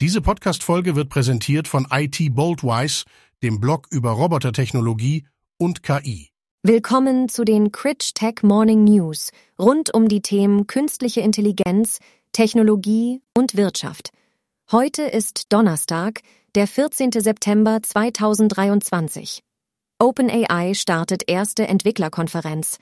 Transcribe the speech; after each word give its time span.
Diese 0.00 0.20
Podcast-Folge 0.20 0.94
wird 0.94 1.08
präsentiert 1.08 1.66
von 1.66 1.88
IT 1.90 2.32
Boldwise, 2.32 3.04
dem 3.42 3.58
Blog 3.58 3.88
über 3.90 4.12
Robotertechnologie 4.12 5.26
und 5.58 5.82
KI. 5.82 6.28
Willkommen 6.62 7.28
zu 7.28 7.44
den 7.44 7.72
Critch 7.72 8.14
Tech 8.14 8.44
Morning 8.44 8.84
News 8.84 9.32
rund 9.58 9.92
um 9.92 10.06
die 10.06 10.22
Themen 10.22 10.68
künstliche 10.68 11.20
Intelligenz, 11.20 11.98
Technologie 12.30 13.22
und 13.36 13.56
Wirtschaft. 13.56 14.10
Heute 14.70 15.02
ist 15.02 15.52
Donnerstag, 15.52 16.20
der 16.54 16.68
14. 16.68 17.10
September 17.10 17.80
2023. 17.82 19.42
OpenAI 19.98 20.74
startet 20.74 21.24
erste 21.26 21.66
Entwicklerkonferenz. 21.66 22.78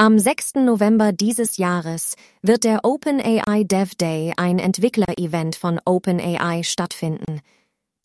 Am 0.00 0.18
6. 0.18 0.54
November 0.54 1.12
dieses 1.12 1.58
Jahres 1.58 2.16
wird 2.40 2.64
der 2.64 2.86
OpenAI 2.86 3.64
Dev 3.64 3.96
Day, 3.96 4.32
ein 4.34 4.58
Entwickler-Event 4.58 5.56
von 5.56 5.78
OpenAI, 5.84 6.62
stattfinden. 6.62 7.42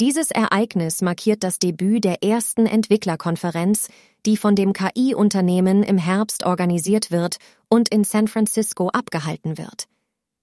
Dieses 0.01 0.29
Ereignis 0.29 1.01
markiert 1.01 1.41
das 1.41 1.57
Debüt 1.57 2.03
der 2.03 2.21
ersten 2.21 2.65
Entwicklerkonferenz, 2.65 3.87
die 4.25 4.35
von 4.35 4.57
dem 4.57 4.73
KI-Unternehmen 4.73 5.83
im 5.83 5.97
Herbst 5.97 6.45
organisiert 6.45 7.11
wird 7.11 7.37
und 7.69 7.87
in 7.87 8.03
San 8.03 8.27
Francisco 8.27 8.89
abgehalten 8.89 9.57
wird. 9.57 9.85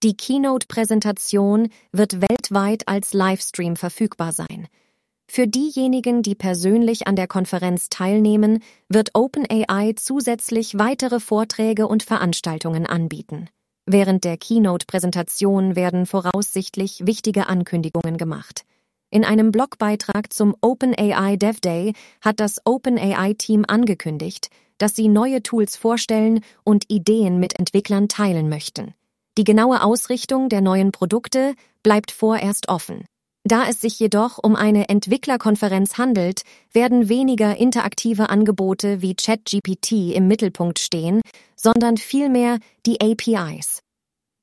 Die 0.03 0.17
Keynote-Präsentation 0.17 1.69
wird 1.93 2.23
weltweit 2.23 2.89
als 2.89 3.13
Livestream 3.13 3.77
verfügbar 3.77 4.33
sein. 4.33 4.69
Für 5.35 5.49
diejenigen, 5.49 6.23
die 6.23 6.35
persönlich 6.35 7.07
an 7.07 7.17
der 7.17 7.27
Konferenz 7.27 7.89
teilnehmen, 7.89 8.63
wird 8.91 9.15
OpenAI 9.15 9.95
zusätzlich 9.97 10.79
weitere 10.79 11.21
Vorträge 11.21 11.89
und 11.89 12.03
Veranstaltungen 12.03 12.85
anbieten. 12.85 13.49
Während 13.87 14.25
der 14.25 14.37
Keynote-Präsentation 14.37 15.75
werden 15.75 16.05
voraussichtlich 16.05 17.07
wichtige 17.07 17.47
Ankündigungen 17.47 18.19
gemacht. 18.19 18.67
In 19.09 19.25
einem 19.25 19.53
Blogbeitrag 19.53 20.35
zum 20.35 20.55
OpenAI 20.61 21.37
Dev 21.39 21.61
Day 21.61 21.95
hat 22.21 22.39
das 22.39 22.61
OpenAI-Team 22.67 23.65
angekündigt, 23.67 24.51
dass 24.77 24.95
sie 24.95 25.09
neue 25.09 25.43
Tools 25.43 25.77
vorstellen 25.77 26.41
und 26.63 26.91
Ideen 26.91 27.41
mit 27.41 27.59
Entwicklern 27.59 28.09
teilen 28.09 28.51
möchten. 28.51 28.93
Die 29.39 29.45
genaue 29.45 29.83
Ausrichtung 29.83 30.51
der 30.51 30.61
neuen 30.61 30.93
Produkte 30.93 31.55
bleibt 31.83 32.11
vorerst 32.11 32.69
offen. 32.69 33.07
Da 33.45 33.69
es 33.69 33.81
sich 33.81 33.99
jedoch 33.99 34.39
um 34.39 34.55
eine 34.55 34.89
Entwicklerkonferenz 34.89 35.99
handelt, 35.99 36.43
werden 36.73 37.09
weniger 37.09 37.57
interaktive 37.57 38.31
Angebote 38.31 39.03
wie 39.03 39.15
ChatGPT 39.15 40.15
im 40.15 40.29
Mittelpunkt 40.29 40.79
stehen, 40.79 41.21
sondern 41.57 41.97
vielmehr 41.97 42.59
die 42.87 43.01
APIs. 43.01 43.81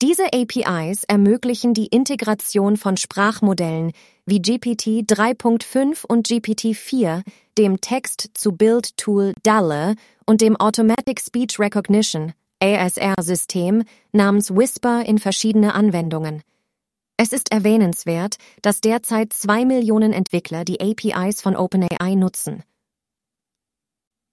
Diese 0.02 0.34
APIs 0.34 1.04
ermöglichen 1.06 1.74
die 1.74 1.88
Integration 1.88 2.78
von 2.78 2.98
Sprachmodellen 2.98 3.92
wie 4.26 4.42
GPT 4.42 5.10
3.5 5.10 6.06
und 6.06 6.28
GPT 6.28 6.76
4, 6.76 7.24
dem 7.58 7.82
Text-to-Build-Tool 7.82 9.34
DALL-E 9.44 9.96
und 10.26 10.42
dem 10.42 10.56
Automatic 10.56 11.20
Speech 11.20 11.60
Recognition 11.60 12.34
ASR-System 12.62 13.84
namens 14.12 14.54
Whisper 14.54 15.06
in 15.06 15.18
verschiedene 15.18 15.74
Anwendungen. 15.74 16.42
Es 17.22 17.34
ist 17.34 17.52
erwähnenswert, 17.52 18.38
dass 18.62 18.80
derzeit 18.80 19.34
zwei 19.34 19.66
Millionen 19.66 20.14
Entwickler 20.14 20.64
die 20.64 20.80
APIs 20.80 21.42
von 21.42 21.58
OpenAI 21.58 22.16
nutzen. 22.16 22.64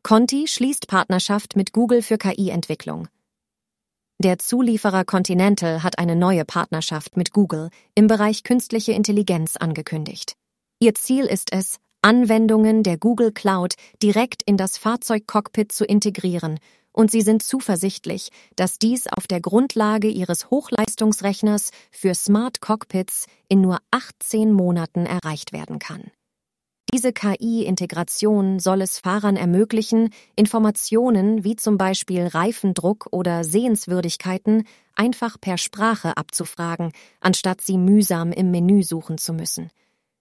Conti 0.05 0.47
schließt 0.47 0.87
Partnerschaft 0.87 1.57
mit 1.57 1.73
Google 1.73 2.01
für 2.01 2.17
KI-Entwicklung. 2.17 3.09
Der 4.23 4.39
Zulieferer 4.39 5.05
Continental 5.05 5.83
hat 5.83 5.99
eine 5.99 6.15
neue 6.15 6.45
Partnerschaft 6.45 7.17
mit 7.17 7.33
Google 7.33 7.71
im 7.97 8.07
Bereich 8.07 8.45
künstliche 8.45 8.93
Intelligenz 8.93 9.57
angekündigt. 9.57 10.37
Ihr 10.79 10.95
Ziel 10.95 11.25
ist 11.25 11.53
es, 11.53 11.79
Anwendungen 12.03 12.85
der 12.85 12.99
Google 12.99 13.33
Cloud 13.33 13.75
direkt 14.01 14.45
in 14.45 14.57
das 14.57 14.79
Fahrzeugcockpit 14.79 15.73
zu 15.73 15.85
integrieren 15.85 16.61
und 16.97 17.11
sie 17.11 17.21
sind 17.21 17.43
zuversichtlich, 17.43 18.31
dass 18.57 18.79
dies 18.79 19.07
auf 19.07 19.27
der 19.27 19.41
Grundlage 19.41 20.09
ihres 20.09 20.51
Hochleistungsrechners 20.51 21.71
für 21.91 22.15
Smart 22.15 22.61
Cockpits 22.61 23.27
in 23.49 23.61
nur 23.61 23.79
18 23.91 24.51
Monaten 24.51 25.05
erreicht 25.05 25.53
werden 25.53 25.79
kann. 25.79 26.11
Diese 26.95 27.13
KI-Integration 27.13 28.61
soll 28.61 28.81
es 28.81 28.99
Fahrern 28.99 29.37
ermöglichen, 29.37 30.11
Informationen 30.37 31.45
wie 31.45 31.57
zum 31.57 31.77
Beispiel 31.77 32.27
Reifendruck 32.27 33.09
oder 33.11 33.45
Sehenswürdigkeiten 33.45 34.65
einfach 34.95 35.39
per 35.39 35.59
Sprache 35.59 36.17
abzufragen, 36.17 36.93
anstatt 37.21 37.61
sie 37.61 37.77
mühsam 37.77 38.33
im 38.33 38.51
Menü 38.51 38.83
suchen 38.83 39.19
zu 39.19 39.35
müssen. 39.35 39.71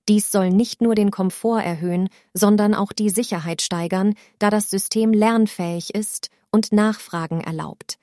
Dies 0.09 0.31
soll 0.31 0.49
nicht 0.49 0.81
nur 0.81 0.93
den 0.93 1.11
Komfort 1.11 1.61
erhöhen, 1.61 2.09
sondern 2.33 2.73
auch 2.73 2.91
die 2.91 3.09
Sicherheit 3.09 3.61
steigern, 3.61 4.13
da 4.39 4.49
das 4.49 4.69
System 4.69 5.13
lernfähig 5.13 5.95
ist 5.95 6.29
und 6.55 6.71
Nachfragen 6.71 7.41
erlaubt. 7.41 7.97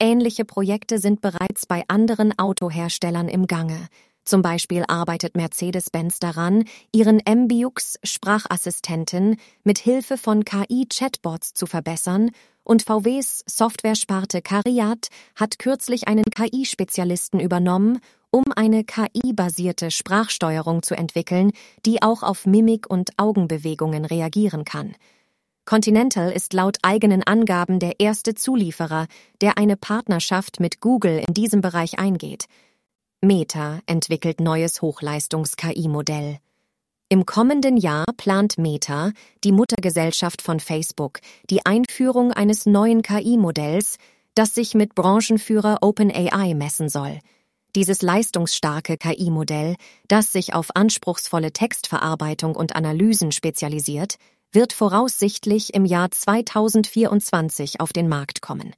Ähnliche 0.00 0.44
Projekte 0.44 0.98
sind 0.98 1.20
bereits 1.20 1.64
bei 1.64 1.84
anderen 1.86 2.36
Autoherstellern 2.36 3.28
im 3.28 3.46
Gange. 3.46 3.86
Zum 4.24 4.42
Beispiel 4.42 4.84
arbeitet 4.88 5.36
Mercedes-Benz 5.36 6.18
daran, 6.18 6.64
ihren 6.92 7.22
MBUX 7.24 8.00
Sprachassistenten 8.02 9.36
mit 9.62 9.78
Hilfe 9.78 10.18
von 10.18 10.44
KI-Chatbots 10.44 11.54
zu 11.54 11.66
verbessern 11.66 12.32
und 12.64 12.82
VWs 12.82 13.44
Softwaresparte 13.46 14.42
Cariat 14.42 15.06
hat 15.36 15.60
kürzlich 15.60 16.08
einen 16.08 16.24
KI-Spezialisten 16.24 17.38
übernommen, 17.38 18.00
um 18.32 18.42
eine 18.56 18.82
KI-basierte 18.82 19.92
Sprachsteuerung 19.92 20.82
zu 20.82 20.96
entwickeln, 20.96 21.52
die 21.86 22.02
auch 22.02 22.24
auf 22.24 22.44
Mimik 22.44 22.90
und 22.90 23.10
Augenbewegungen 23.18 24.04
reagieren 24.04 24.64
kann. 24.64 24.96
Continental 25.64 26.30
ist 26.30 26.52
laut 26.52 26.76
eigenen 26.82 27.22
Angaben 27.22 27.78
der 27.78 27.98
erste 27.98 28.34
Zulieferer, 28.34 29.06
der 29.40 29.56
eine 29.56 29.78
Partnerschaft 29.78 30.60
mit 30.60 30.80
Google 30.80 31.22
in 31.26 31.32
diesem 31.32 31.62
Bereich 31.62 31.98
eingeht. 31.98 32.46
Meta 33.22 33.80
entwickelt 33.86 34.40
neues 34.40 34.82
Hochleistungs-KI-Modell. 34.82 36.38
Im 37.08 37.24
kommenden 37.24 37.78
Jahr 37.78 38.04
plant 38.18 38.58
Meta, 38.58 39.12
die 39.42 39.52
Muttergesellschaft 39.52 40.42
von 40.42 40.60
Facebook, 40.60 41.20
die 41.48 41.64
Einführung 41.64 42.32
eines 42.32 42.66
neuen 42.66 43.00
KI-Modells, 43.00 43.96
das 44.34 44.54
sich 44.54 44.74
mit 44.74 44.94
Branchenführer 44.94 45.78
OpenAI 45.80 46.54
messen 46.54 46.90
soll. 46.90 47.20
Dieses 47.74 48.02
leistungsstarke 48.02 48.98
KI-Modell, 48.98 49.76
das 50.08 50.30
sich 50.30 50.52
auf 50.52 50.76
anspruchsvolle 50.76 51.52
Textverarbeitung 51.52 52.54
und 52.54 52.76
Analysen 52.76 53.32
spezialisiert, 53.32 54.16
wird 54.54 54.72
voraussichtlich 54.72 55.74
im 55.74 55.84
Jahr 55.84 56.10
2024 56.10 57.80
auf 57.80 57.92
den 57.92 58.08
Markt 58.08 58.40
kommen. 58.40 58.72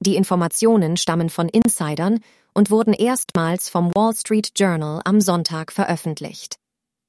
Die 0.00 0.16
Informationen 0.16 0.96
stammen 0.96 1.30
von 1.30 1.48
Insidern 1.48 2.20
und 2.52 2.70
wurden 2.70 2.92
erstmals 2.92 3.68
vom 3.68 3.90
Wall 3.94 4.14
Street 4.14 4.52
Journal 4.56 5.00
am 5.04 5.20
Sonntag 5.20 5.72
veröffentlicht. 5.72 6.56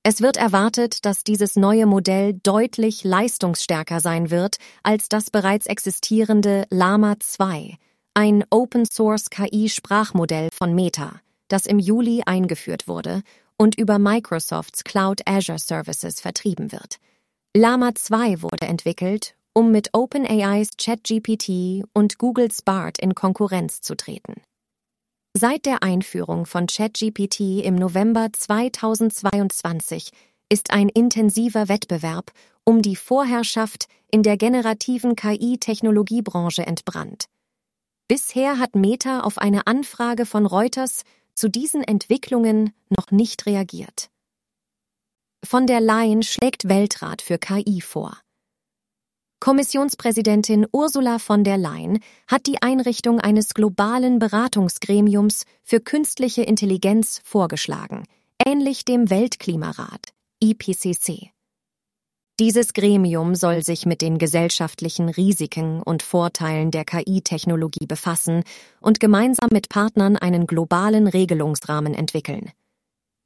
Es 0.03 0.21
wird 0.21 0.37
erwartet, 0.37 1.03
dass 1.03 1.23
dieses 1.23 1.55
neue 1.55 1.87
Modell 1.87 2.39
deutlich 2.43 3.03
leistungsstärker 3.03 3.99
sein 3.99 4.29
wird 4.29 4.57
als 4.83 5.09
das 5.09 5.31
bereits 5.31 5.65
existierende 5.65 6.65
Lama 6.69 7.15
2, 7.19 7.77
ein 8.13 8.43
Open-Source 8.51 9.31
KI-Sprachmodell 9.31 10.49
von 10.53 10.75
Meta, 10.75 11.19
das 11.47 11.65
im 11.65 11.79
Juli 11.79 12.21
eingeführt 12.25 12.87
wurde 12.87 13.23
und 13.57 13.79
über 13.79 13.97
Microsofts 13.97 14.83
Cloud 14.83 15.21
Azure 15.25 15.59
Services 15.59 16.21
vertrieben 16.21 16.71
wird. 16.71 16.99
Llama 17.57 17.95
2 17.95 18.41
wurde 18.41 18.67
entwickelt, 18.67 19.33
um 19.53 19.71
mit 19.71 19.91
OpenAIs 19.93 20.71
ChatGPT 20.77 21.85
und 21.93 22.17
Googles 22.17 22.61
BART 22.63 22.99
in 22.99 23.15
Konkurrenz 23.15 23.79
zu 23.79 23.95
treten. 23.95 24.41
Seit 25.33 25.65
der 25.65 25.81
Einführung 25.81 26.45
von 26.45 26.67
ChatGPT 26.67 27.63
im 27.63 27.75
November 27.75 28.27
2022 28.29 30.11
ist 30.49 30.71
ein 30.71 30.89
intensiver 30.89 31.69
Wettbewerb 31.69 32.33
um 32.65 32.81
die 32.81 32.97
Vorherrschaft 32.97 33.87
in 34.11 34.21
der 34.21 34.35
generativen 34.35 35.15
KI-Technologiebranche 35.15 36.67
entbrannt. 36.67 37.27
Bisher 38.09 38.59
hat 38.59 38.75
Meta 38.75 39.21
auf 39.21 39.37
eine 39.37 39.65
Anfrage 39.65 40.25
von 40.25 40.45
Reuters 40.45 41.03
zu 41.35 41.49
diesen 41.49 41.83
Entwicklungen 41.85 42.73
noch 42.89 43.11
nicht 43.11 43.45
reagiert. 43.45 44.09
Von 45.45 45.67
der 45.67 45.79
Leyen 45.79 46.23
schlägt 46.23 46.69
Weltrat 46.69 47.21
für 47.21 47.37
KI 47.37 47.79
vor. 47.79 48.17
Kommissionspräsidentin 49.39 50.65
Ursula 50.71 51.19
von 51.19 51.43
der 51.43 51.57
Leyen 51.57 51.99
hat 52.27 52.47
die 52.47 52.63
Einrichtung 52.63 53.19
eines 53.19 53.53
globalen 53.53 54.17
Beratungsgremiums 54.17 55.45
für 55.61 55.79
künstliche 55.81 56.41
Intelligenz 56.41 57.21
vorgeschlagen, 57.23 58.05
ähnlich 58.43 58.85
dem 58.85 59.11
Weltklimarat 59.11 60.13
IPCC. 60.41 61.29
Dieses 62.39 62.73
Gremium 62.73 63.35
soll 63.35 63.61
sich 63.63 63.85
mit 63.85 64.01
den 64.01 64.17
gesellschaftlichen 64.17 65.09
Risiken 65.09 65.83
und 65.83 66.01
Vorteilen 66.01 66.71
der 66.71 66.85
KI-Technologie 66.85 67.85
befassen 67.85 68.43
und 68.81 68.99
gemeinsam 68.99 69.49
mit 69.51 69.69
Partnern 69.69 70.17
einen 70.17 70.47
globalen 70.47 71.07
Regelungsrahmen 71.07 71.93
entwickeln. 71.93 72.51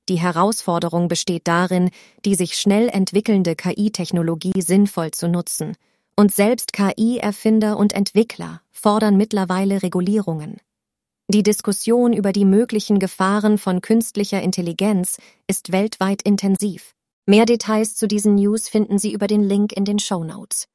Die 0.10 0.20
Herausforderung 0.20 1.08
besteht 1.08 1.48
darin, 1.48 1.92
die 2.26 2.34
sich 2.34 2.58
schnell 2.58 2.90
entwickelnde 2.90 3.56
KI-Technologie 3.56 4.60
sinnvoll 4.60 5.12
zu 5.12 5.28
nutzen. 5.28 5.78
Und 6.16 6.34
selbst 6.34 6.74
KI-Erfinder 6.74 7.78
und 7.78 7.94
Entwickler 7.94 8.62
fordern 8.72 9.18
mittlerweile 9.18 9.84
Regulierungen. 9.84 10.58
Die 11.28 11.44
Diskussion 11.44 12.12
über 12.12 12.32
die 12.32 12.44
möglichen 12.44 12.98
Gefahren 12.98 13.60
von 13.60 13.82
künstlicher 13.82 14.42
Intelligenz 14.42 15.20
ist 15.46 15.72
weltweit 15.72 16.24
intensiv. 16.24 16.96
Mehr 17.28 17.46
Details 17.46 17.96
zu 17.96 18.08
diesen 18.08 18.34
News 18.34 18.68
finden 18.68 18.98
Sie 18.98 19.14
über 19.14 19.28
den 19.28 19.44
Link 19.44 19.72
in 19.74 19.86
den 19.86 20.00
Show 20.00 20.24
Notes. 20.24 20.68